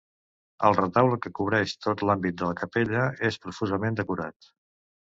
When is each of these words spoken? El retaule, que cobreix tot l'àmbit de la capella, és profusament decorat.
El 0.69 0.77
retaule, 0.79 1.19
que 1.25 1.33
cobreix 1.41 1.75
tot 1.87 2.03
l'àmbit 2.11 2.41
de 2.41 2.49
la 2.51 2.57
capella, 2.65 3.07
és 3.31 3.41
profusament 3.47 4.05
decorat. 4.05 4.55